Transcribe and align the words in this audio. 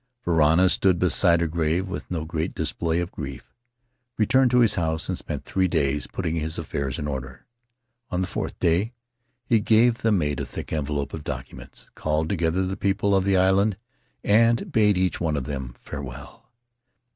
Varana 0.25 0.67
stood 0.67 0.97
beside 0.97 1.41
her 1.41 1.47
grave 1.47 1.87
with 1.87 2.09
no 2.09 2.25
great 2.25 2.55
display 2.55 2.97
o£ 2.97 3.11
grief, 3.11 3.53
returned 4.17 4.49
to 4.49 4.61
his 4.61 4.73
house 4.73 5.07
and 5.07 5.15
spent 5.15 5.45
three 5.45 5.67
days 5.67 6.07
putting 6.07 6.33
his 6.37 6.57
affairs 6.57 6.97
in 6.97 7.07
order. 7.07 7.45
On 8.09 8.21
the 8.21 8.27
fourth 8.27 8.57
day 8.59 8.93
he 9.45 9.59
gave 9.59 9.99
the 9.99 10.11
mate 10.11 10.39
a 10.39 10.45
thick 10.47 10.73
envelope 10.73 11.13
of 11.13 11.23
documents, 11.23 11.87
called 11.93 12.29
together 12.29 12.65
the 12.65 12.75
people 12.75 13.13
of 13.13 13.25
the 13.25 13.37
island 13.37 13.77
and 14.23 14.71
bade 14.71 14.97
each 14.97 15.21
one 15.21 15.37
of 15.37 15.43
them 15.43 15.75
farewell. 15.79 16.49